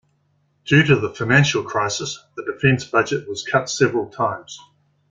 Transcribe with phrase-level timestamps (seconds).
[0.65, 4.59] Due to the financial crisis, the defence budget was cut several times.